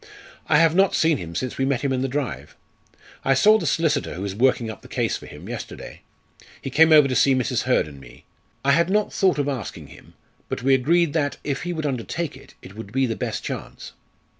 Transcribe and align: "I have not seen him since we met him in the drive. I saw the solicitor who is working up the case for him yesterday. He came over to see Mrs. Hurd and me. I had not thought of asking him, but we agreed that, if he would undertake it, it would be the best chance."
"I 0.49 0.57
have 0.57 0.73
not 0.73 0.95
seen 0.95 1.17
him 1.17 1.35
since 1.35 1.59
we 1.59 1.63
met 1.65 1.81
him 1.81 1.93
in 1.93 2.01
the 2.01 2.07
drive. 2.07 2.55
I 3.23 3.35
saw 3.35 3.59
the 3.59 3.67
solicitor 3.67 4.15
who 4.15 4.25
is 4.25 4.33
working 4.33 4.67
up 4.71 4.81
the 4.81 4.87
case 4.87 5.15
for 5.15 5.27
him 5.27 5.47
yesterday. 5.47 6.01
He 6.59 6.71
came 6.71 6.91
over 6.91 7.07
to 7.07 7.15
see 7.15 7.35
Mrs. 7.35 7.65
Hurd 7.65 7.87
and 7.87 7.99
me. 7.99 8.25
I 8.65 8.71
had 8.71 8.89
not 8.89 9.13
thought 9.13 9.37
of 9.37 9.47
asking 9.47 9.89
him, 9.89 10.15
but 10.49 10.63
we 10.63 10.73
agreed 10.73 11.13
that, 11.13 11.37
if 11.43 11.61
he 11.61 11.71
would 11.71 11.85
undertake 11.85 12.35
it, 12.35 12.55
it 12.63 12.75
would 12.75 12.91
be 12.91 13.05
the 13.05 13.15
best 13.15 13.43
chance." 13.43 13.91